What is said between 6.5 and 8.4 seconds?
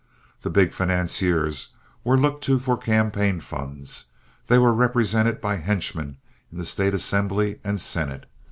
in the State assembly and senate.